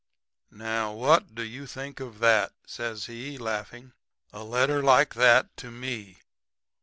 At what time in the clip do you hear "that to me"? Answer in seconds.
5.13-6.17